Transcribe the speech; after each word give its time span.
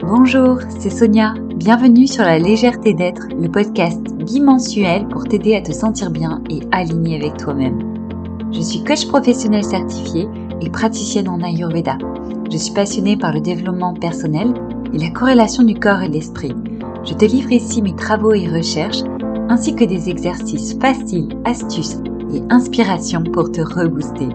Bonjour, 0.00 0.58
c'est 0.78 0.90
Sonia. 0.90 1.34
Bienvenue 1.56 2.06
sur 2.06 2.22
La 2.22 2.38
légèreté 2.38 2.92
d'être, 2.92 3.28
le 3.28 3.50
podcast 3.50 4.00
bimensuel 4.12 5.08
pour 5.08 5.24
t'aider 5.24 5.54
à 5.56 5.62
te 5.62 5.72
sentir 5.72 6.10
bien 6.10 6.42
et 6.50 6.60
aligné 6.70 7.16
avec 7.16 7.38
toi-même. 7.38 7.96
Je 8.52 8.60
suis 8.60 8.84
coach 8.84 9.06
professionnel 9.08 9.64
certifié 9.64 10.28
et 10.60 10.68
praticienne 10.68 11.28
en 11.28 11.40
Ayurveda. 11.40 11.96
Je 12.50 12.58
suis 12.58 12.74
passionnée 12.74 13.16
par 13.16 13.32
le 13.32 13.40
développement 13.40 13.94
personnel 13.94 14.52
et 14.92 14.98
la 14.98 15.10
corrélation 15.10 15.62
du 15.62 15.74
corps 15.74 16.02
et 16.02 16.08
de 16.08 16.14
l'esprit. 16.14 16.54
Je 17.04 17.14
te 17.14 17.24
livre 17.24 17.52
ici 17.52 17.80
mes 17.80 17.96
travaux 17.96 18.34
et 18.34 18.48
recherches 18.48 19.02
ainsi 19.48 19.74
que 19.74 19.84
des 19.84 20.10
exercices 20.10 20.78
faciles, 20.78 21.38
astuces 21.44 22.00
et 22.34 22.42
inspirations 22.50 23.24
pour 23.24 23.50
te 23.50 23.62
rebooster. 23.62 24.28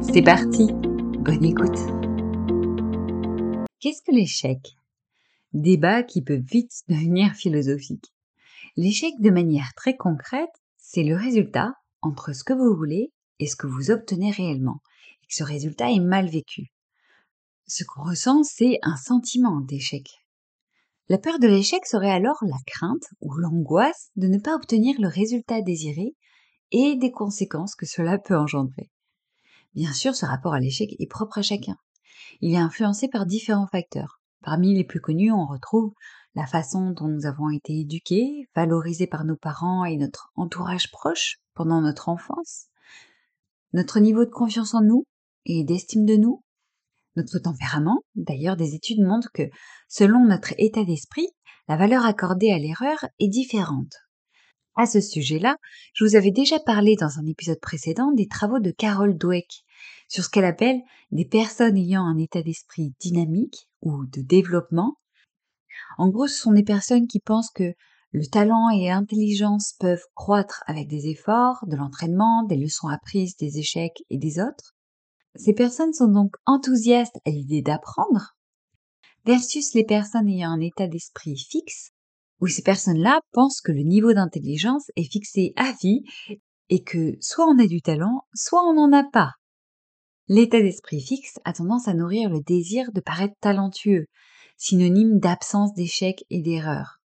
C'est 0.00 0.22
parti, 0.22 0.72
bonne 1.20 1.44
écoute. 1.44 1.78
Qu'est-ce 3.80 4.02
que 4.02 4.14
l'échec? 4.14 4.76
Débat 5.54 6.02
qui 6.02 6.20
peut 6.20 6.42
vite 6.44 6.82
devenir 6.88 7.32
philosophique. 7.34 8.12
L'échec 8.76 9.14
de 9.20 9.30
manière 9.30 9.72
très 9.76 9.96
concrète, 9.96 10.50
c'est 10.76 11.04
le 11.04 11.14
résultat 11.14 11.74
entre 12.02 12.32
ce 12.32 12.42
que 12.42 12.52
vous 12.52 12.76
voulez 12.76 13.12
et 13.38 13.46
ce 13.46 13.54
que 13.54 13.68
vous 13.68 13.92
obtenez 13.92 14.32
réellement, 14.32 14.80
et 15.22 15.26
que 15.28 15.34
ce 15.34 15.44
résultat 15.44 15.92
est 15.92 16.00
mal 16.00 16.28
vécu. 16.28 16.72
Ce 17.68 17.84
qu'on 17.84 18.02
ressent, 18.02 18.42
c'est 18.42 18.78
un 18.82 18.96
sentiment 18.96 19.60
d'échec. 19.60 20.08
La 21.08 21.18
peur 21.18 21.38
de 21.38 21.46
l'échec 21.46 21.86
serait 21.86 22.10
alors 22.10 22.42
la 22.42 22.58
crainte 22.66 23.06
ou 23.20 23.32
l'angoisse 23.34 24.10
de 24.16 24.26
ne 24.26 24.38
pas 24.38 24.56
obtenir 24.56 25.00
le 25.00 25.08
résultat 25.08 25.62
désiré 25.62 26.16
et 26.72 26.96
des 26.96 27.12
conséquences 27.12 27.76
que 27.76 27.86
cela 27.86 28.18
peut 28.18 28.36
engendrer. 28.36 28.90
Bien 29.74 29.92
sûr, 29.92 30.16
ce 30.16 30.26
rapport 30.26 30.54
à 30.54 30.60
l'échec 30.60 30.96
est 30.98 31.10
propre 31.10 31.38
à 31.38 31.42
chacun. 31.42 31.76
Il 32.40 32.54
est 32.54 32.58
influencé 32.58 33.06
par 33.08 33.26
différents 33.26 33.68
facteurs. 33.68 34.20
Parmi 34.44 34.74
les 34.74 34.84
plus 34.84 35.00
connus, 35.00 35.32
on 35.32 35.46
retrouve 35.46 35.94
la 36.34 36.46
façon 36.46 36.90
dont 36.90 37.08
nous 37.08 37.24
avons 37.24 37.48
été 37.48 37.80
éduqués, 37.80 38.46
valorisés 38.54 39.06
par 39.06 39.24
nos 39.24 39.36
parents 39.36 39.86
et 39.86 39.96
notre 39.96 40.32
entourage 40.36 40.90
proche 40.90 41.38
pendant 41.54 41.80
notre 41.80 42.10
enfance, 42.10 42.66
notre 43.72 44.00
niveau 44.00 44.26
de 44.26 44.30
confiance 44.30 44.74
en 44.74 44.82
nous 44.82 45.06
et 45.46 45.64
d'estime 45.64 46.04
de 46.04 46.16
nous, 46.16 46.44
notre 47.16 47.38
tempérament. 47.38 48.02
D'ailleurs, 48.16 48.56
des 48.56 48.74
études 48.74 49.00
montrent 49.00 49.32
que, 49.32 49.48
selon 49.88 50.26
notre 50.26 50.52
état 50.58 50.84
d'esprit, 50.84 51.28
la 51.66 51.78
valeur 51.78 52.04
accordée 52.04 52.50
à 52.50 52.58
l'erreur 52.58 52.98
est 53.18 53.28
différente. 53.28 53.94
À 54.76 54.84
ce 54.84 55.00
sujet-là, 55.00 55.56
je 55.94 56.04
vous 56.04 56.16
avais 56.16 56.32
déjà 56.32 56.58
parlé 56.58 56.96
dans 56.96 57.18
un 57.18 57.26
épisode 57.26 57.60
précédent 57.60 58.12
des 58.12 58.26
travaux 58.26 58.58
de 58.58 58.72
Carol 58.72 59.16
Dweck 59.16 59.64
sur 60.08 60.24
ce 60.24 60.28
qu'elle 60.28 60.44
appelle 60.44 60.80
des 61.12 61.24
personnes 61.24 61.78
ayant 61.78 62.04
un 62.04 62.18
état 62.18 62.42
d'esprit 62.42 62.92
dynamique 63.00 63.68
ou 63.84 64.06
de 64.06 64.20
développement. 64.20 64.96
En 65.98 66.08
gros, 66.08 66.26
ce 66.26 66.38
sont 66.38 66.52
des 66.52 66.64
personnes 66.64 67.06
qui 67.06 67.20
pensent 67.20 67.50
que 67.54 67.72
le 68.12 68.26
talent 68.26 68.68
et 68.70 68.88
l'intelligence 68.88 69.74
peuvent 69.78 70.04
croître 70.14 70.62
avec 70.66 70.88
des 70.88 71.08
efforts, 71.08 71.64
de 71.66 71.76
l'entraînement, 71.76 72.44
des 72.44 72.56
leçons 72.56 72.88
apprises, 72.88 73.36
des 73.36 73.58
échecs 73.58 74.02
et 74.10 74.18
des 74.18 74.38
autres. 74.38 74.74
Ces 75.36 75.52
personnes 75.52 75.92
sont 75.92 76.08
donc 76.08 76.34
enthousiastes 76.46 77.18
à 77.26 77.30
l'idée 77.30 77.60
d'apprendre, 77.60 78.36
versus 79.24 79.74
les 79.74 79.84
personnes 79.84 80.28
ayant 80.28 80.52
un 80.52 80.60
état 80.60 80.86
d'esprit 80.86 81.36
fixe, 81.36 81.90
où 82.40 82.46
ces 82.46 82.62
personnes-là 82.62 83.20
pensent 83.32 83.60
que 83.60 83.72
le 83.72 83.82
niveau 83.82 84.12
d'intelligence 84.12 84.90
est 84.96 85.10
fixé 85.10 85.52
à 85.56 85.72
vie 85.72 86.02
et 86.68 86.82
que 86.82 87.16
soit 87.20 87.46
on 87.46 87.58
a 87.58 87.66
du 87.66 87.82
talent, 87.82 88.22
soit 88.34 88.62
on 88.62 88.74
n'en 88.74 88.92
a 88.92 89.04
pas. 89.04 89.32
L'état 90.26 90.60
d'esprit 90.60 91.02
fixe 91.02 91.38
a 91.44 91.52
tendance 91.52 91.86
à 91.86 91.92
nourrir 91.92 92.30
le 92.30 92.40
désir 92.40 92.92
de 92.92 93.00
paraître 93.00 93.34
talentueux, 93.40 94.06
synonyme 94.56 95.18
d'absence 95.18 95.74
d'échecs 95.74 96.24
et 96.30 96.40
d'erreurs. 96.40 97.00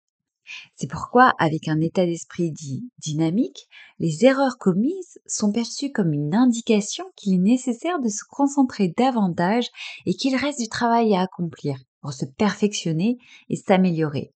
C'est 0.75 0.89
pourquoi, 0.89 1.33
avec 1.39 1.67
un 1.67 1.81
état 1.81 2.05
d'esprit 2.05 2.51
dit 2.51 2.89
dynamique, 2.99 3.67
les 3.97 4.23
erreurs 4.23 4.59
commises 4.59 5.19
sont 5.25 5.51
perçues 5.51 5.91
comme 5.91 6.13
une 6.13 6.35
indication 6.35 7.05
qu'il 7.15 7.33
est 7.33 7.39
nécessaire 7.39 7.99
de 7.99 8.07
se 8.07 8.23
concentrer 8.29 8.93
davantage 8.95 9.67
et 10.05 10.13
qu'il 10.13 10.35
reste 10.35 10.59
du 10.59 10.69
travail 10.69 11.15
à 11.15 11.21
accomplir 11.21 11.77
pour 12.01 12.13
se 12.13 12.25
perfectionner 12.25 13.17
et 13.49 13.55
s'améliorer. 13.55 14.31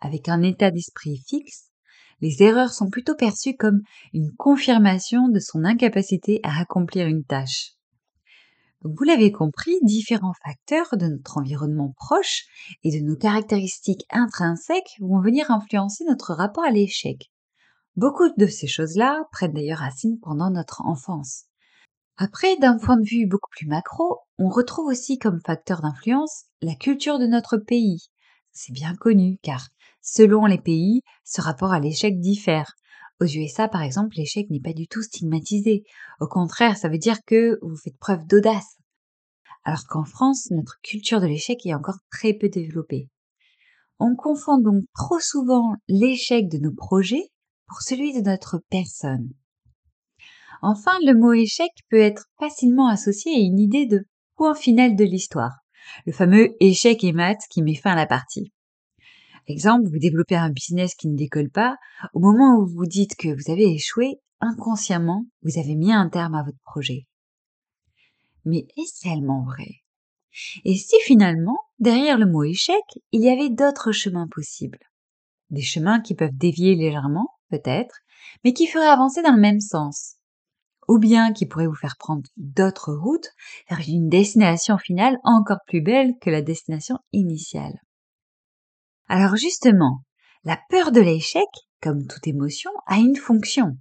Avec 0.00 0.28
un 0.28 0.42
état 0.42 0.70
d'esprit 0.70 1.22
fixe, 1.26 1.70
les 2.20 2.42
erreurs 2.42 2.74
sont 2.74 2.90
plutôt 2.90 3.16
perçues 3.16 3.56
comme 3.56 3.80
une 4.12 4.32
confirmation 4.36 5.28
de 5.28 5.40
son 5.40 5.64
incapacité 5.64 6.40
à 6.42 6.60
accomplir 6.60 7.06
une 7.06 7.24
tâche. 7.24 7.72
Vous 8.84 9.04
l'avez 9.04 9.30
compris, 9.30 9.76
différents 9.82 10.34
facteurs 10.44 10.96
de 10.96 11.06
notre 11.06 11.38
environnement 11.38 11.94
proche 11.96 12.46
et 12.82 12.90
de 12.90 13.04
nos 13.04 13.16
caractéristiques 13.16 14.04
intrinsèques 14.10 14.96
vont 15.00 15.20
venir 15.20 15.52
influencer 15.52 16.04
notre 16.04 16.34
rapport 16.34 16.64
à 16.64 16.70
l'échec. 16.70 17.30
Beaucoup 17.94 18.28
de 18.36 18.46
ces 18.46 18.66
choses-là 18.66 19.24
prennent 19.30 19.52
d'ailleurs 19.52 19.78
racine 19.78 20.18
pendant 20.20 20.50
notre 20.50 20.84
enfance. 20.84 21.44
Après, 22.16 22.56
d'un 22.56 22.76
point 22.76 22.96
de 22.96 23.08
vue 23.08 23.26
beaucoup 23.26 23.50
plus 23.50 23.68
macro, 23.68 24.18
on 24.38 24.48
retrouve 24.48 24.86
aussi 24.86 25.18
comme 25.18 25.40
facteur 25.40 25.80
d'influence 25.80 26.46
la 26.60 26.74
culture 26.74 27.20
de 27.20 27.26
notre 27.26 27.58
pays. 27.58 28.08
C'est 28.50 28.72
bien 28.72 28.96
connu 28.96 29.38
car, 29.42 29.68
selon 30.00 30.46
les 30.46 30.60
pays, 30.60 31.02
ce 31.24 31.40
rapport 31.40 31.72
à 31.72 31.78
l'échec 31.78 32.18
diffère. 32.18 32.74
Aux 33.20 33.26
USA, 33.26 33.68
par 33.68 33.82
exemple, 33.82 34.16
l'échec 34.16 34.50
n'est 34.50 34.60
pas 34.60 34.72
du 34.72 34.88
tout 34.88 35.02
stigmatisé. 35.02 35.84
Au 36.20 36.26
contraire, 36.26 36.76
ça 36.76 36.88
veut 36.88 36.98
dire 36.98 37.18
que 37.26 37.58
vous 37.62 37.76
faites 37.76 37.98
preuve 37.98 38.26
d'audace. 38.26 38.76
Alors 39.64 39.86
qu'en 39.88 40.04
France, 40.04 40.50
notre 40.50 40.80
culture 40.82 41.20
de 41.20 41.26
l'échec 41.26 41.64
est 41.64 41.74
encore 41.74 41.98
très 42.10 42.34
peu 42.34 42.48
développée. 42.48 43.08
On 44.00 44.16
confond 44.16 44.58
donc 44.58 44.82
trop 44.94 45.20
souvent 45.20 45.76
l'échec 45.86 46.48
de 46.48 46.58
nos 46.58 46.72
projets 46.72 47.30
pour 47.68 47.82
celui 47.82 48.12
de 48.12 48.20
notre 48.20 48.60
personne. 48.68 49.30
Enfin, 50.60 50.92
le 51.04 51.14
mot 51.14 51.32
échec 51.32 51.70
peut 51.90 52.00
être 52.00 52.26
facilement 52.38 52.88
associé 52.88 53.32
à 53.32 53.38
une 53.38 53.58
idée 53.58 53.86
de 53.86 54.04
point 54.36 54.54
final 54.54 54.96
de 54.96 55.04
l'histoire, 55.04 55.52
le 56.06 56.12
fameux 56.12 56.56
échec 56.60 57.04
et 57.04 57.12
maths 57.12 57.46
qui 57.50 57.62
met 57.62 57.74
fin 57.74 57.92
à 57.92 57.96
la 57.96 58.06
partie. 58.06 58.52
Exemple, 59.48 59.88
vous 59.88 59.98
développez 59.98 60.36
un 60.36 60.50
business 60.50 60.94
qui 60.94 61.08
ne 61.08 61.16
décolle 61.16 61.50
pas, 61.50 61.76
au 62.14 62.20
moment 62.20 62.58
où 62.58 62.66
vous 62.66 62.86
dites 62.86 63.16
que 63.16 63.28
vous 63.28 63.52
avez 63.52 63.72
échoué, 63.72 64.20
inconsciemment, 64.40 65.26
vous 65.42 65.58
avez 65.58 65.74
mis 65.74 65.92
un 65.92 66.08
terme 66.08 66.34
à 66.34 66.44
votre 66.44 66.60
projet. 66.64 67.06
Mais 68.44 68.66
est-ce 68.76 69.04
réellement 69.04 69.44
vrai? 69.44 69.82
Et 70.64 70.76
si 70.76 70.96
finalement, 71.04 71.58
derrière 71.78 72.18
le 72.18 72.26
mot 72.26 72.44
échec, 72.44 72.82
il 73.10 73.22
y 73.22 73.30
avait 73.30 73.50
d'autres 73.50 73.92
chemins 73.92 74.28
possibles? 74.30 74.78
Des 75.50 75.62
chemins 75.62 76.00
qui 76.00 76.14
peuvent 76.14 76.36
dévier 76.36 76.74
légèrement, 76.74 77.28
peut-être, 77.50 77.96
mais 78.44 78.52
qui 78.52 78.66
feraient 78.66 78.86
avancer 78.86 79.22
dans 79.22 79.34
le 79.34 79.40
même 79.40 79.60
sens. 79.60 80.14
Ou 80.88 80.98
bien 80.98 81.32
qui 81.32 81.46
pourraient 81.46 81.66
vous 81.66 81.74
faire 81.74 81.96
prendre 81.98 82.22
d'autres 82.36 82.92
routes 82.92 83.28
vers 83.68 83.80
une 83.86 84.08
destination 84.08 84.78
finale 84.78 85.18
encore 85.22 85.60
plus 85.66 85.80
belle 85.80 86.14
que 86.20 86.30
la 86.30 86.42
destination 86.42 86.98
initiale. 87.12 87.78
Alors 89.08 89.36
justement, 89.36 90.02
la 90.44 90.58
peur 90.70 90.92
de 90.92 91.00
l'échec, 91.00 91.48
comme 91.80 92.06
toute 92.06 92.26
émotion, 92.26 92.70
a 92.86 92.98
une 92.98 93.16
fonction. 93.16 93.76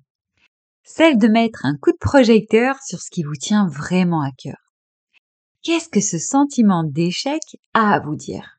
Celle 0.83 1.17
de 1.17 1.27
mettre 1.27 1.65
un 1.65 1.77
coup 1.77 1.91
de 1.91 1.97
projecteur 1.99 2.75
sur 2.83 2.99
ce 2.99 3.09
qui 3.11 3.23
vous 3.23 3.35
tient 3.35 3.67
vraiment 3.67 4.21
à 4.21 4.31
cœur. 4.31 4.57
Qu'est-ce 5.63 5.89
que 5.89 6.01
ce 6.01 6.17
sentiment 6.17 6.83
d'échec 6.83 7.41
a 7.73 7.93
à 7.93 7.99
vous 7.99 8.15
dire? 8.15 8.57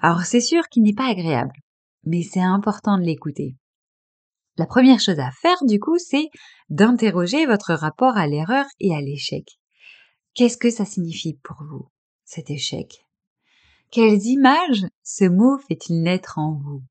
Alors 0.00 0.22
c'est 0.22 0.40
sûr 0.40 0.68
qu'il 0.68 0.82
n'est 0.82 0.94
pas 0.94 1.10
agréable, 1.10 1.54
mais 2.04 2.22
c'est 2.22 2.40
important 2.40 2.96
de 2.96 3.04
l'écouter. 3.04 3.56
La 4.56 4.66
première 4.66 5.00
chose 5.00 5.18
à 5.18 5.30
faire 5.32 5.58
du 5.64 5.80
coup, 5.80 5.98
c'est 5.98 6.28
d'interroger 6.70 7.44
votre 7.44 7.74
rapport 7.74 8.16
à 8.16 8.26
l'erreur 8.26 8.66
et 8.80 8.94
à 8.94 9.00
l'échec. 9.00 9.44
Qu'est-ce 10.34 10.56
que 10.56 10.70
ça 10.70 10.84
signifie 10.84 11.38
pour 11.42 11.62
vous, 11.68 11.90
cet 12.24 12.50
échec? 12.50 13.03
Quelles 13.90 14.24
images 14.26 14.86
ce 15.02 15.24
mot 15.24 15.58
fait-il 15.58 16.02
naître 16.02 16.38
en 16.38 16.52
vous? 16.52 16.82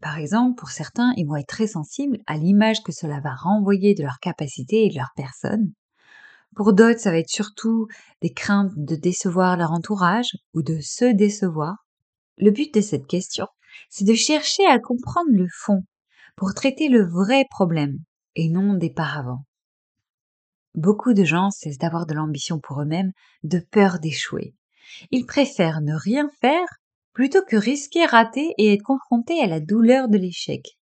Par 0.00 0.16
exemple, 0.16 0.58
pour 0.58 0.70
certains, 0.70 1.12
ils 1.16 1.26
vont 1.26 1.36
être 1.36 1.46
très 1.46 1.66
sensibles 1.66 2.18
à 2.26 2.36
l'image 2.36 2.82
que 2.82 2.92
cela 2.92 3.20
va 3.20 3.34
renvoyer 3.34 3.94
de 3.94 4.02
leur 4.02 4.18
capacité 4.20 4.86
et 4.86 4.90
de 4.90 4.96
leur 4.96 5.10
personne. 5.14 5.72
Pour 6.56 6.72
d'autres, 6.72 7.00
ça 7.00 7.10
va 7.10 7.18
être 7.18 7.28
surtout 7.28 7.86
des 8.22 8.32
craintes 8.32 8.72
de 8.76 8.96
décevoir 8.96 9.56
leur 9.56 9.72
entourage 9.72 10.36
ou 10.54 10.62
de 10.62 10.80
se 10.80 11.04
décevoir. 11.04 11.86
Le 12.38 12.50
but 12.50 12.72
de 12.74 12.80
cette 12.80 13.06
question, 13.06 13.46
c'est 13.88 14.04
de 14.04 14.14
chercher 14.14 14.66
à 14.66 14.78
comprendre 14.78 15.30
le 15.30 15.48
fond 15.52 15.84
pour 16.36 16.54
traiter 16.54 16.88
le 16.88 17.04
vrai 17.04 17.44
problème 17.50 17.98
et 18.34 18.48
non 18.48 18.74
des 18.74 18.90
paravents. 18.90 19.44
Beaucoup 20.74 21.12
de 21.12 21.24
gens 21.24 21.50
cessent 21.50 21.78
d'avoir 21.78 22.06
de 22.06 22.14
l'ambition 22.14 22.58
pour 22.58 22.80
eux-mêmes 22.80 23.12
de 23.42 23.58
peur 23.58 23.98
d'échouer. 23.98 24.54
Ils 25.10 25.26
préfèrent 25.26 25.80
ne 25.80 25.94
rien 25.94 26.30
faire 26.40 26.66
plutôt 27.12 27.42
que 27.42 27.56
risquer 27.56 28.06
rater 28.06 28.54
et 28.58 28.72
être 28.72 28.82
confrontés 28.82 29.40
à 29.40 29.46
la 29.46 29.60
douleur 29.60 30.08
de 30.08 30.18
l'échec. 30.18 30.78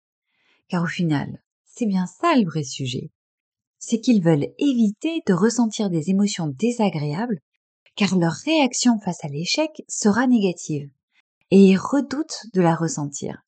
Car 0.68 0.84
au 0.84 0.86
final, 0.86 1.42
c'est 1.64 1.86
bien 1.86 2.06
ça 2.06 2.34
le 2.36 2.44
vrai 2.44 2.64
sujet. 2.64 3.10
C'est 3.78 4.00
qu'ils 4.00 4.22
veulent 4.22 4.48
éviter 4.58 5.22
de 5.26 5.32
ressentir 5.32 5.90
des 5.90 6.10
émotions 6.10 6.48
désagréables 6.48 7.40
car 7.98 8.16
leur 8.16 8.32
réaction 8.32 9.00
face 9.00 9.24
à 9.24 9.28
l'échec 9.28 9.82
sera 9.88 10.26
négative. 10.26 10.88
et 11.50 11.76
redoute 11.76 12.44
de 12.52 12.60
la 12.60 12.74
ressentir. 12.74 13.42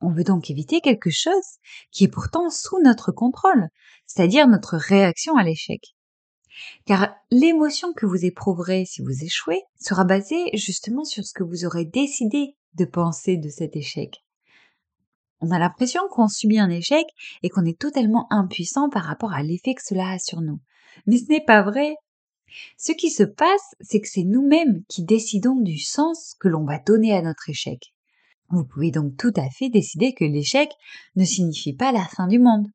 On 0.00 0.10
veut 0.10 0.24
donc 0.24 0.50
éviter 0.50 0.80
quelque 0.80 1.10
chose 1.10 1.58
qui 1.90 2.04
est 2.04 2.08
pourtant 2.08 2.48
sous 2.50 2.80
notre 2.82 3.12
contrôle, 3.12 3.68
c'est-à-dire 4.06 4.48
notre 4.48 4.76
réaction 4.76 5.36
à 5.36 5.42
l'échec. 5.42 5.94
Car 6.86 7.14
l'émotion 7.30 7.92
que 7.92 8.06
vous 8.06 8.24
éprouverez 8.24 8.84
si 8.84 9.02
vous 9.02 9.24
échouez 9.24 9.62
sera 9.80 10.04
basée 10.04 10.50
justement 10.54 11.04
sur 11.04 11.24
ce 11.24 11.32
que 11.32 11.44
vous 11.44 11.64
aurez 11.64 11.84
décidé 11.84 12.56
de 12.74 12.84
penser 12.84 13.36
de 13.36 13.48
cet 13.48 13.76
échec. 13.76 14.24
On 15.40 15.50
a 15.50 15.58
l'impression 15.58 16.02
qu'on 16.10 16.28
subit 16.28 16.58
un 16.58 16.70
échec 16.70 17.06
et 17.42 17.48
qu'on 17.48 17.64
est 17.64 17.78
totalement 17.78 18.26
impuissant 18.32 18.90
par 18.90 19.04
rapport 19.04 19.32
à 19.32 19.42
l'effet 19.42 19.74
que 19.74 19.84
cela 19.84 20.10
a 20.10 20.18
sur 20.18 20.40
nous. 20.40 20.60
Mais 21.06 21.18
ce 21.18 21.28
n'est 21.28 21.44
pas 21.44 21.62
vrai. 21.62 21.94
Ce 22.76 22.92
qui 22.92 23.10
se 23.10 23.22
passe, 23.22 23.74
c'est 23.80 24.00
que 24.00 24.08
c'est 24.08 24.24
nous-mêmes 24.24 24.82
qui 24.88 25.04
décidons 25.04 25.56
du 25.56 25.78
sens 25.78 26.34
que 26.40 26.48
l'on 26.48 26.64
va 26.64 26.78
donner 26.78 27.14
à 27.14 27.22
notre 27.22 27.50
échec. 27.50 27.94
Vous 28.50 28.64
pouvez 28.64 28.90
donc 28.90 29.16
tout 29.16 29.32
à 29.36 29.48
fait 29.50 29.68
décider 29.68 30.14
que 30.14 30.24
l'échec 30.24 30.70
ne 31.16 31.24
signifie 31.24 31.74
pas 31.74 31.92
la 31.92 32.04
fin 32.04 32.26
du 32.26 32.38
monde. 32.38 32.66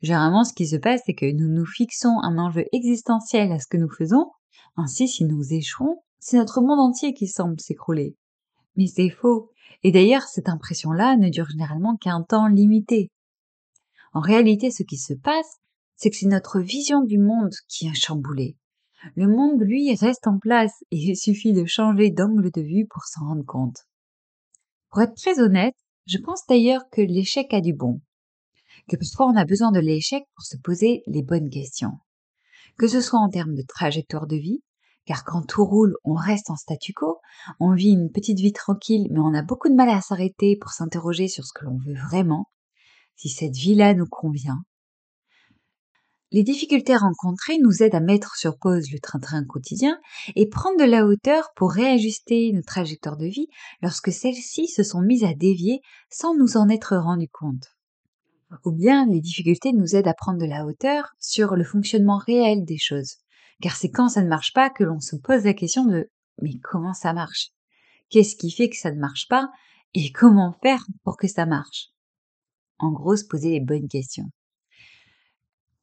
Généralement, 0.00 0.44
ce 0.44 0.52
qui 0.52 0.66
se 0.66 0.76
passe, 0.76 1.02
c'est 1.06 1.14
que 1.14 1.30
nous 1.30 1.48
nous 1.48 1.66
fixons 1.66 2.20
un 2.22 2.38
enjeu 2.38 2.64
existentiel 2.72 3.50
à 3.52 3.58
ce 3.58 3.66
que 3.66 3.76
nous 3.76 3.90
faisons. 3.90 4.30
Ainsi, 4.76 5.08
si 5.08 5.24
nous 5.24 5.52
échouons, 5.52 6.02
c'est 6.20 6.36
notre 6.36 6.60
monde 6.60 6.80
entier 6.80 7.14
qui 7.14 7.26
semble 7.26 7.60
s'écrouler. 7.60 8.16
Mais 8.76 8.86
c'est 8.86 9.10
faux. 9.10 9.50
Et 9.82 9.90
d'ailleurs, 9.90 10.22
cette 10.22 10.48
impression-là 10.48 11.16
ne 11.16 11.28
dure 11.28 11.48
généralement 11.48 11.96
qu'un 11.96 12.22
temps 12.22 12.48
limité. 12.48 13.10
En 14.12 14.20
réalité, 14.20 14.70
ce 14.70 14.82
qui 14.82 14.96
se 14.96 15.14
passe, 15.14 15.58
c'est 15.96 16.10
que 16.10 16.16
c'est 16.16 16.26
notre 16.26 16.60
vision 16.60 17.02
du 17.02 17.18
monde 17.18 17.54
qui 17.68 17.88
est 17.88 17.94
chamboulée. 17.94 18.56
Le 19.16 19.26
monde, 19.26 19.60
lui, 19.60 19.94
reste 19.94 20.26
en 20.26 20.38
place 20.38 20.72
et 20.90 20.96
il 20.96 21.16
suffit 21.16 21.52
de 21.52 21.64
changer 21.64 22.10
d'angle 22.10 22.50
de 22.50 22.60
vue 22.60 22.86
pour 22.88 23.04
s'en 23.04 23.26
rendre 23.26 23.44
compte. 23.44 23.84
Pour 24.90 25.02
être 25.02 25.14
très 25.14 25.40
honnête, 25.40 25.76
je 26.06 26.18
pense 26.18 26.46
d'ailleurs 26.48 26.88
que 26.90 27.00
l'échec 27.00 27.52
a 27.52 27.60
du 27.60 27.74
bon. 27.74 28.00
Que 28.88 28.96
parfois 28.96 29.26
on 29.26 29.36
a 29.36 29.44
besoin 29.44 29.70
de 29.70 29.80
l'échec 29.80 30.24
pour 30.34 30.44
se 30.44 30.56
poser 30.56 31.02
les 31.06 31.22
bonnes 31.22 31.50
questions. 31.50 31.98
Que 32.78 32.88
ce 32.88 33.00
soit 33.00 33.20
en 33.20 33.28
termes 33.28 33.54
de 33.54 33.62
trajectoire 33.62 34.26
de 34.26 34.36
vie, 34.36 34.62
car 35.04 35.24
quand 35.24 35.42
tout 35.42 35.64
roule, 35.64 35.96
on 36.04 36.14
reste 36.14 36.50
en 36.50 36.56
statu 36.56 36.92
quo, 36.92 37.18
on 37.60 37.74
vit 37.74 37.90
une 37.90 38.10
petite 38.10 38.38
vie 38.38 38.52
tranquille, 38.52 39.08
mais 39.10 39.20
on 39.20 39.34
a 39.34 39.42
beaucoup 39.42 39.68
de 39.68 39.74
mal 39.74 39.88
à 39.88 40.00
s'arrêter 40.00 40.56
pour 40.56 40.70
s'interroger 40.70 41.28
sur 41.28 41.44
ce 41.44 41.52
que 41.52 41.64
l'on 41.64 41.78
veut 41.78 41.98
vraiment, 42.08 42.46
si 43.16 43.28
cette 43.28 43.56
vie-là 43.56 43.94
nous 43.94 44.06
convient, 44.06 44.62
les 46.30 46.42
difficultés 46.42 46.94
rencontrées 46.94 47.56
nous 47.58 47.82
aident 47.82 47.94
à 47.94 48.00
mettre 48.00 48.36
sur 48.36 48.58
pause 48.58 48.90
le 48.92 48.98
train-train 48.98 49.46
quotidien 49.46 49.98
et 50.36 50.46
prendre 50.46 50.78
de 50.78 50.84
la 50.84 51.06
hauteur 51.06 51.48
pour 51.56 51.72
réajuster 51.72 52.52
nos 52.52 52.60
trajectoires 52.60 53.16
de 53.16 53.24
vie 53.24 53.48
lorsque 53.80 54.12
celles-ci 54.12 54.68
se 54.68 54.82
sont 54.82 55.00
mises 55.00 55.24
à 55.24 55.32
dévier 55.32 55.80
sans 56.10 56.36
nous 56.36 56.58
en 56.58 56.68
être 56.68 56.96
rendu 56.98 57.28
compte. 57.32 57.77
Ou 58.64 58.72
bien 58.72 59.06
les 59.06 59.20
difficultés 59.20 59.72
nous 59.72 59.94
aident 59.94 60.08
à 60.08 60.14
prendre 60.14 60.38
de 60.38 60.46
la 60.46 60.64
hauteur 60.64 61.12
sur 61.18 61.54
le 61.56 61.64
fonctionnement 61.64 62.18
réel 62.18 62.64
des 62.64 62.78
choses. 62.78 63.16
Car 63.60 63.76
c'est 63.76 63.90
quand 63.90 64.08
ça 64.08 64.22
ne 64.22 64.28
marche 64.28 64.52
pas 64.52 64.70
que 64.70 64.84
l'on 64.84 65.00
se 65.00 65.16
pose 65.16 65.44
la 65.44 65.54
question 65.54 65.84
de 65.84 66.10
mais 66.40 66.58
comment 66.62 66.94
ça 66.94 67.12
marche? 67.12 67.50
Qu'est-ce 68.10 68.36
qui 68.36 68.50
fait 68.50 68.68
que 68.68 68.76
ça 68.76 68.92
ne 68.92 69.00
marche 69.00 69.26
pas? 69.28 69.48
Et 69.94 70.12
comment 70.12 70.54
faire 70.62 70.84
pour 71.02 71.16
que 71.16 71.28
ça 71.28 71.46
marche? 71.46 71.88
En 72.78 72.92
gros, 72.92 73.16
se 73.16 73.24
poser 73.24 73.50
les 73.50 73.60
bonnes 73.60 73.88
questions. 73.88 74.30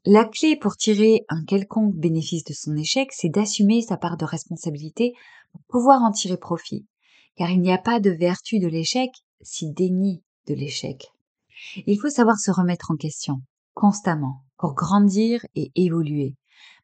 La 0.06 0.26
clé 0.26 0.56
pour 0.56 0.78
tirer 0.78 1.26
un 1.30 1.44
quelconque 1.44 1.96
bénéfice 1.96 2.44
de 2.44 2.54
son 2.54 2.76
échec, 2.76 3.10
c'est 3.12 3.30
d'assumer 3.30 3.82
sa 3.82 3.98
part 3.98 4.18
de 4.18 4.26
responsabilité 4.26 5.14
pour 5.52 5.62
pouvoir 5.68 6.04
en 6.04 6.12
tirer 6.12 6.38
profit. 6.38 6.86
Car 7.36 7.50
il 7.50 7.60
n'y 7.60 7.74
a 7.74 7.78
pas 7.78 8.00
de 8.00 8.12
vertu 8.12 8.60
de 8.60 8.68
l'échec 8.68 9.10
si 9.42 9.72
déni 9.72 10.24
de 10.48 10.54
l'échec. 10.54 11.12
Il 11.86 12.00
faut 12.00 12.10
savoir 12.10 12.40
se 12.40 12.52
remettre 12.52 12.92
en 12.92 12.96
question, 12.96 13.42
constamment, 13.74 14.44
pour 14.58 14.74
grandir 14.74 15.46
et 15.56 15.72
évoluer. 15.76 16.36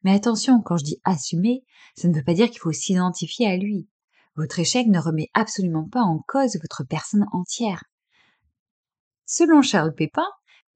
Mais 0.03 0.13
attention, 0.13 0.61
quand 0.61 0.77
je 0.77 0.83
dis 0.83 1.01
assumer, 1.03 1.63
ça 1.95 2.07
ne 2.07 2.13
veut 2.13 2.23
pas 2.23 2.33
dire 2.33 2.49
qu'il 2.49 2.59
faut 2.59 2.71
s'identifier 2.71 3.47
à 3.47 3.57
lui. 3.57 3.87
Votre 4.35 4.59
échec 4.59 4.87
ne 4.87 4.99
remet 4.99 5.29
absolument 5.33 5.87
pas 5.87 6.01
en 6.01 6.23
cause 6.27 6.57
votre 6.61 6.83
personne 6.83 7.25
entière. 7.31 7.83
Selon 9.25 9.61
Charles 9.61 9.93
Pépin, 9.93 10.27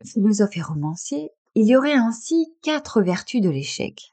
philosophe 0.04 0.57
et 0.57 0.62
romancier, 0.62 1.31
il 1.56 1.68
y 1.68 1.75
aurait 1.75 1.94
ainsi 1.94 2.54
quatre 2.62 3.02
vertus 3.02 3.42
de 3.42 3.50
l'échec. 3.50 4.12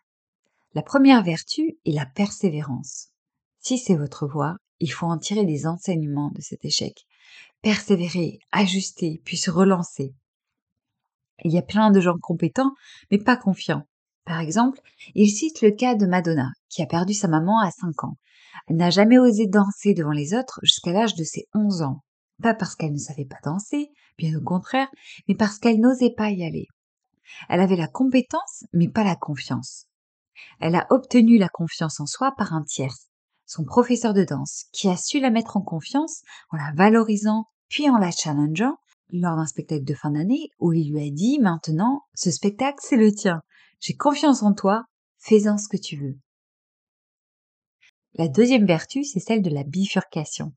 La 0.74 0.82
première 0.82 1.22
vertu 1.22 1.78
est 1.84 1.92
la 1.92 2.06
persévérance. 2.06 3.08
Si 3.58 3.78
c'est 3.78 3.96
votre 3.96 4.26
voie, 4.26 4.56
il 4.80 4.92
faut 4.92 5.06
en 5.06 5.18
tirer 5.18 5.44
des 5.44 5.66
enseignements 5.66 6.30
de 6.30 6.40
cet 6.40 6.64
échec. 6.64 7.06
Persévérer, 7.62 8.40
ajuster, 8.50 9.22
puis 9.24 9.36
se 9.36 9.48
relancer. 9.50 10.14
Il 11.44 11.52
y 11.52 11.58
a 11.58 11.62
plein 11.62 11.92
de 11.92 12.00
gens 12.00 12.18
compétents, 12.20 12.72
mais 13.10 13.18
pas 13.18 13.36
confiants. 13.36 13.86
Par 14.24 14.40
exemple, 14.40 14.80
il 15.14 15.30
cite 15.30 15.62
le 15.62 15.70
cas 15.70 15.94
de 15.94 16.06
Madonna, 16.06 16.50
qui 16.68 16.82
a 16.82 16.86
perdu 16.86 17.14
sa 17.14 17.28
maman 17.28 17.60
à 17.60 17.70
5 17.70 18.02
ans. 18.02 18.16
Elle 18.66 18.76
n'a 18.76 18.90
jamais 18.90 19.18
osé 19.18 19.46
danser 19.46 19.94
devant 19.94 20.10
les 20.10 20.34
autres 20.34 20.58
jusqu'à 20.64 20.92
l'âge 20.92 21.14
de 21.14 21.22
ses 21.22 21.46
11 21.54 21.82
ans. 21.82 22.02
Pas 22.42 22.54
parce 22.54 22.74
qu'elle 22.74 22.92
ne 22.92 22.98
savait 22.98 23.26
pas 23.26 23.38
danser, 23.44 23.90
bien 24.18 24.36
au 24.36 24.42
contraire, 24.42 24.88
mais 25.28 25.36
parce 25.36 25.58
qu'elle 25.58 25.78
n'osait 25.78 26.14
pas 26.16 26.30
y 26.30 26.44
aller. 26.44 26.66
Elle 27.48 27.60
avait 27.60 27.76
la 27.76 27.88
compétence, 27.88 28.64
mais 28.72 28.88
pas 28.88 29.04
la 29.04 29.14
confiance. 29.14 29.86
Elle 30.58 30.74
a 30.74 30.88
obtenu 30.90 31.38
la 31.38 31.48
confiance 31.48 32.00
en 32.00 32.06
soi 32.06 32.34
par 32.36 32.54
un 32.54 32.64
tiers, 32.64 32.96
son 33.46 33.64
professeur 33.64 34.14
de 34.14 34.24
danse, 34.24 34.64
qui 34.72 34.88
a 34.88 34.96
su 34.96 35.20
la 35.20 35.30
mettre 35.30 35.56
en 35.56 35.62
confiance 35.62 36.22
en 36.50 36.56
la 36.56 36.72
valorisant 36.74 37.46
puis 37.72 37.88
en 37.88 37.96
la 37.96 38.10
challengeant 38.10 38.76
lors 39.12 39.34
d'un 39.34 39.46
spectacle 39.46 39.84
de 39.84 39.94
fin 39.94 40.10
d'année 40.10 40.50
où 40.60 40.74
il 40.74 40.92
lui 40.92 41.06
a 41.06 41.10
dit 41.10 41.38
maintenant, 41.40 42.02
ce 42.14 42.30
spectacle 42.30 42.78
c'est 42.82 42.98
le 42.98 43.10
tien, 43.12 43.40
j'ai 43.80 43.96
confiance 43.96 44.42
en 44.42 44.52
toi, 44.52 44.84
fais-en 45.18 45.56
ce 45.56 45.68
que 45.68 45.78
tu 45.78 45.96
veux. 45.96 46.18
La 48.14 48.28
deuxième 48.28 48.66
vertu, 48.66 49.04
c'est 49.04 49.20
celle 49.20 49.40
de 49.40 49.48
la 49.48 49.64
bifurcation. 49.64 50.52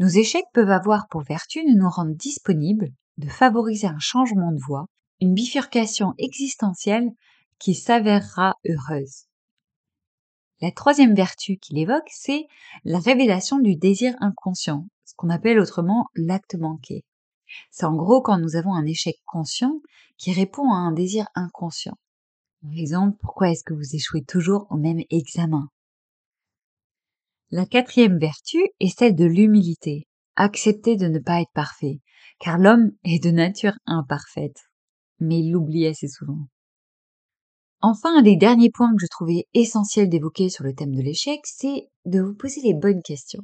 Nos 0.00 0.08
échecs 0.08 0.50
peuvent 0.52 0.72
avoir 0.72 1.06
pour 1.08 1.22
vertu 1.22 1.62
de 1.62 1.78
nous 1.78 1.88
rendre 1.88 2.16
disponibles, 2.16 2.90
de 3.16 3.28
favoriser 3.28 3.86
un 3.86 4.00
changement 4.00 4.50
de 4.50 4.60
voie, 4.60 4.86
une 5.20 5.34
bifurcation 5.34 6.14
existentielle 6.18 7.10
qui 7.60 7.76
s'avérera 7.76 8.56
heureuse. 8.68 9.26
La 10.60 10.72
troisième 10.72 11.14
vertu 11.14 11.58
qu'il 11.58 11.78
évoque, 11.78 12.08
c'est 12.10 12.48
la 12.84 12.98
révélation 12.98 13.60
du 13.60 13.76
désir 13.76 14.16
inconscient, 14.18 14.88
ce 15.14 15.16
qu'on 15.16 15.30
appelle 15.30 15.60
autrement 15.60 16.08
l'acte 16.16 16.56
manqué. 16.56 17.04
C'est 17.70 17.86
en 17.86 17.94
gros 17.94 18.20
quand 18.20 18.38
nous 18.38 18.56
avons 18.56 18.74
un 18.74 18.84
échec 18.84 19.16
conscient 19.24 19.80
qui 20.18 20.32
répond 20.32 20.72
à 20.72 20.76
un 20.76 20.92
désir 20.92 21.26
inconscient. 21.34 21.96
Par 22.62 22.72
exemple, 22.72 23.16
pourquoi 23.20 23.50
est-ce 23.50 23.62
que 23.62 23.74
vous 23.74 23.94
échouez 23.94 24.24
toujours 24.24 24.66
au 24.70 24.76
même 24.76 25.02
examen? 25.10 25.68
La 27.50 27.66
quatrième 27.66 28.18
vertu 28.18 28.58
est 28.80 28.98
celle 28.98 29.14
de 29.14 29.24
l'humilité. 29.24 30.08
Accepter 30.36 30.96
de 30.96 31.06
ne 31.06 31.20
pas 31.20 31.40
être 31.40 31.52
parfait, 31.54 32.00
car 32.40 32.58
l'homme 32.58 32.90
est 33.04 33.22
de 33.22 33.30
nature 33.30 33.74
imparfaite 33.86 34.58
mais 35.20 35.40
il 35.40 35.52
l'oublie 35.52 35.86
assez 35.86 36.08
souvent. 36.08 36.46
Enfin, 37.80 38.18
un 38.18 38.22
des 38.22 38.36
derniers 38.36 38.70
points 38.70 38.92
que 38.92 39.02
je 39.02 39.10
trouvais 39.10 39.46
essentiel 39.52 40.08
d'évoquer 40.08 40.48
sur 40.48 40.64
le 40.64 40.74
thème 40.74 40.94
de 40.94 41.02
l'échec, 41.02 41.40
c'est 41.44 41.88
de 42.06 42.20
vous 42.20 42.34
poser 42.34 42.62
les 42.62 42.74
bonnes 42.74 43.02
questions. 43.02 43.42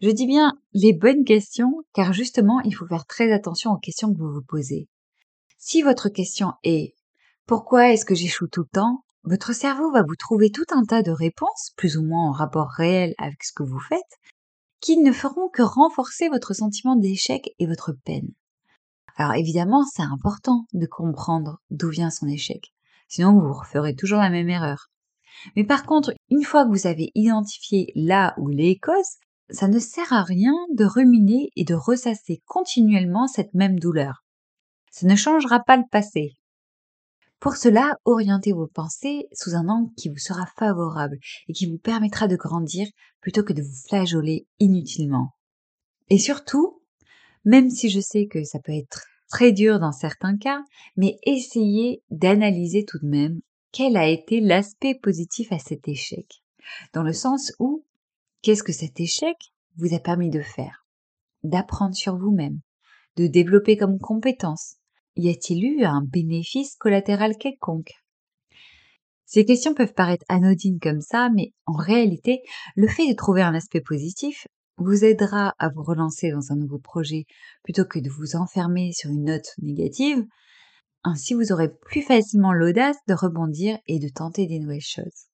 Je 0.00 0.08
dis 0.08 0.26
bien 0.26 0.58
les 0.72 0.94
bonnes 0.94 1.24
questions, 1.24 1.82
car 1.92 2.14
justement, 2.14 2.60
il 2.60 2.74
faut 2.74 2.86
faire 2.86 3.04
très 3.04 3.32
attention 3.32 3.72
aux 3.72 3.78
questions 3.78 4.12
que 4.12 4.18
vous 4.18 4.32
vous 4.32 4.42
posez. 4.42 4.88
Si 5.58 5.82
votre 5.82 6.08
question 6.08 6.54
est 6.64 6.94
pourquoi 7.46 7.90
est-ce 7.90 8.06
que 8.06 8.14
j'échoue 8.14 8.48
tout 8.48 8.62
le 8.62 8.72
temps? 8.72 9.04
Votre 9.24 9.52
cerveau 9.52 9.92
va 9.92 10.02
vous 10.02 10.16
trouver 10.16 10.50
tout 10.50 10.64
un 10.70 10.84
tas 10.84 11.02
de 11.02 11.10
réponses, 11.10 11.72
plus 11.76 11.98
ou 11.98 12.02
moins 12.02 12.28
en 12.28 12.32
rapport 12.32 12.70
réel 12.70 13.14
avec 13.18 13.44
ce 13.44 13.52
que 13.52 13.62
vous 13.62 13.80
faites, 13.80 14.18
qui 14.80 14.96
ne 14.96 15.12
feront 15.12 15.50
que 15.50 15.60
renforcer 15.60 16.30
votre 16.30 16.54
sentiment 16.54 16.96
d'échec 16.96 17.50
et 17.58 17.66
votre 17.66 17.92
peine. 17.92 18.30
Alors 19.16 19.34
évidemment, 19.34 19.84
c'est 19.84 20.02
important 20.02 20.64
de 20.72 20.86
comprendre 20.86 21.60
d'où 21.68 21.90
vient 21.90 22.08
son 22.08 22.26
échec. 22.26 22.72
Sinon, 23.08 23.38
vous 23.38 23.52
referez 23.52 23.94
toujours 23.94 24.20
la 24.20 24.30
même 24.30 24.48
erreur. 24.48 24.86
Mais 25.56 25.64
par 25.64 25.84
contre, 25.84 26.14
une 26.30 26.44
fois 26.44 26.64
que 26.64 26.70
vous 26.70 26.86
avez 26.86 27.10
identifié 27.14 27.92
là 27.94 28.34
ou 28.38 28.48
les 28.48 28.78
causes, 28.78 29.18
ça 29.52 29.68
ne 29.68 29.78
sert 29.78 30.12
à 30.12 30.22
rien 30.22 30.54
de 30.74 30.84
ruminer 30.84 31.50
et 31.56 31.64
de 31.64 31.74
ressasser 31.74 32.42
continuellement 32.46 33.26
cette 33.26 33.54
même 33.54 33.78
douleur. 33.78 34.24
Ça 34.90 35.06
ne 35.06 35.16
changera 35.16 35.60
pas 35.60 35.76
le 35.76 35.84
passé. 35.90 36.36
Pour 37.38 37.56
cela, 37.56 37.96
orientez 38.04 38.52
vos 38.52 38.66
pensées 38.66 39.26
sous 39.32 39.54
un 39.54 39.68
angle 39.68 39.92
qui 39.96 40.10
vous 40.10 40.18
sera 40.18 40.46
favorable 40.58 41.18
et 41.48 41.52
qui 41.52 41.66
vous 41.66 41.78
permettra 41.78 42.28
de 42.28 42.36
grandir 42.36 42.86
plutôt 43.20 43.42
que 43.42 43.54
de 43.54 43.62
vous 43.62 43.88
flageoler 43.88 44.46
inutilement. 44.58 45.30
Et 46.10 46.18
surtout, 46.18 46.82
même 47.44 47.70
si 47.70 47.88
je 47.88 48.00
sais 48.00 48.26
que 48.26 48.44
ça 48.44 48.58
peut 48.58 48.76
être 48.76 49.06
très 49.30 49.52
dur 49.52 49.80
dans 49.80 49.92
certains 49.92 50.36
cas, 50.36 50.62
mais 50.96 51.18
essayez 51.22 52.02
d'analyser 52.10 52.84
tout 52.84 52.98
de 52.98 53.06
même 53.06 53.40
quel 53.72 53.96
a 53.96 54.08
été 54.08 54.40
l'aspect 54.40 54.96
positif 54.96 55.52
à 55.52 55.58
cet 55.58 55.88
échec. 55.88 56.42
Dans 56.92 57.02
le 57.02 57.12
sens 57.12 57.52
où, 57.58 57.84
qu'est-ce 58.42 58.62
que 58.62 58.72
cet 58.72 59.00
échec 59.00 59.36
vous 59.76 59.94
a 59.94 59.98
permis 59.98 60.30
de 60.30 60.40
faire? 60.40 60.86
D'apprendre 61.42 61.94
sur 61.94 62.16
vous-même, 62.16 62.60
de 63.16 63.26
développer 63.26 63.76
comme 63.76 63.98
compétence? 63.98 64.76
Y 65.16 65.30
a-t-il 65.30 65.64
eu 65.64 65.84
un 65.84 66.02
bénéfice 66.02 66.76
collatéral 66.76 67.36
quelconque? 67.36 67.92
Ces 69.26 69.44
questions 69.44 69.74
peuvent 69.74 69.94
paraître 69.94 70.24
anodines 70.28 70.80
comme 70.80 71.00
ça, 71.00 71.28
mais 71.34 71.52
en 71.66 71.74
réalité, 71.74 72.42
le 72.74 72.88
fait 72.88 73.08
de 73.08 73.14
trouver 73.14 73.42
un 73.42 73.54
aspect 73.54 73.80
positif 73.80 74.46
vous 74.76 75.04
aidera 75.04 75.54
à 75.58 75.68
vous 75.68 75.82
relancer 75.82 76.30
dans 76.30 76.52
un 76.52 76.56
nouveau 76.56 76.78
projet 76.78 77.26
plutôt 77.62 77.84
que 77.84 77.98
de 77.98 78.08
vous 78.08 78.34
enfermer 78.34 78.92
sur 78.92 79.10
une 79.10 79.24
note 79.24 79.54
négative. 79.58 80.24
Ainsi, 81.04 81.34
vous 81.34 81.52
aurez 81.52 81.68
plus 81.68 82.02
facilement 82.02 82.52
l'audace 82.52 82.96
de 83.06 83.14
rebondir 83.14 83.78
et 83.86 83.98
de 83.98 84.08
tenter 84.08 84.46
des 84.46 84.58
nouvelles 84.58 84.80
choses. 84.80 85.29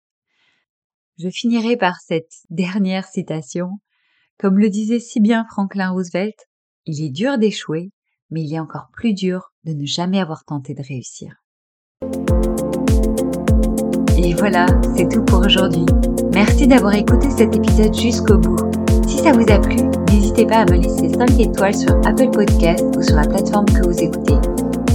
Je 1.19 1.31
finirai 1.31 1.79
par 1.79 1.97
cette 2.07 2.33
dernière 2.51 3.07
citation. 3.07 3.81
Comme 4.39 4.59
le 4.59 4.69
disait 4.69 5.01
si 5.01 5.19
bien 5.19 5.47
Franklin 5.51 5.91
Roosevelt, 5.91 6.37
il 6.85 7.03
est 7.03 7.09
dur 7.09 7.39
d'échouer, 7.39 7.91
mais 8.31 8.43
il 8.43 8.53
est 8.53 8.61
encore 8.61 8.89
plus 8.93 9.15
dur 9.15 9.53
de 9.65 9.73
ne 9.73 9.87
jamais 9.87 10.21
avoir 10.21 10.45
tenté 10.45 10.75
de 10.75 10.83
réussir. 10.83 11.37
Et 14.19 14.35
voilà, 14.35 14.67
c'est 14.95 15.09
tout 15.09 15.25
pour 15.25 15.39
aujourd'hui. 15.39 15.87
Merci 16.35 16.67
d'avoir 16.67 16.93
écouté 16.93 17.31
cet 17.31 17.57
épisode 17.57 17.95
jusqu'au 17.95 18.37
bout. 18.37 18.71
Si 19.09 19.17
ça 19.17 19.33
vous 19.33 19.51
a 19.51 19.59
plu, 19.59 19.89
n'hésitez 20.13 20.45
pas 20.45 20.59
à 20.59 20.65
me 20.67 20.77
laisser 20.77 21.09
5 21.09 21.41
étoiles 21.41 21.75
sur 21.75 21.97
Apple 22.07 22.31
Podcast 22.31 22.85
ou 22.95 23.03
sur 23.03 23.17
la 23.17 23.27
plateforme 23.27 23.65
que 23.65 23.87
vous 23.87 24.03
écoutez. 24.03 24.37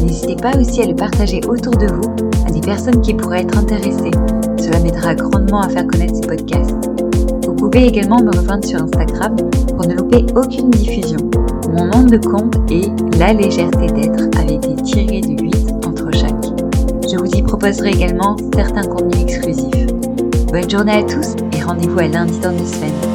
N'hésitez 0.03 0.35
pas 0.35 0.55
aussi 0.55 0.83
à 0.83 0.85
le 0.85 0.95
partager 0.95 1.41
autour 1.47 1.75
de 1.77 1.87
vous 1.87 2.45
à 2.45 2.51
des 2.51 2.61
personnes 2.61 3.01
qui 3.01 3.15
pourraient 3.15 3.41
être 3.41 3.57
intéressées. 3.57 4.11
Cela 4.61 4.79
m'aidera 4.79 5.15
grandement 5.15 5.61
à 5.61 5.69
faire 5.69 5.87
connaître 5.87 6.17
ce 6.17 6.21
podcast. 6.21 6.75
Vous 7.47 7.55
pouvez 7.55 7.87
également 7.87 8.21
me 8.21 8.29
rejoindre 8.29 8.63
sur 8.63 8.83
Instagram 8.83 9.35
pour 9.75 9.87
ne 9.87 9.95
louper 9.95 10.23
aucune 10.35 10.69
diffusion. 10.69 11.17
Mon 11.71 11.85
nom 11.85 12.03
de 12.03 12.17
compte 12.17 12.55
est 12.69 12.91
La 13.17 13.33
légèreté 13.33 13.87
d'être 13.87 14.29
avec 14.39 14.59
des 14.59 14.75
tirés 14.83 15.21
de 15.21 15.41
8 15.41 15.55
entre 15.87 16.11
chaque. 16.13 16.45
Je 17.09 17.17
vous 17.17 17.31
y 17.31 17.41
proposerai 17.41 17.89
également 17.89 18.35
certains 18.53 18.83
contenus 18.83 19.23
exclusifs. 19.23 19.87
Bonne 20.51 20.69
journée 20.69 20.91
à 20.91 21.03
tous 21.03 21.35
et 21.57 21.63
rendez-vous 21.63 21.99
à 21.99 22.07
lundi 22.07 22.39
dans 22.39 22.51
deux 22.51 22.65
semaines. 22.65 23.10